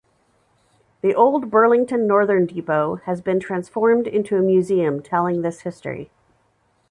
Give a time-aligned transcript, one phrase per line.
[1.01, 6.09] The old Burlington Northern depot has been transformed into a museum telling this history.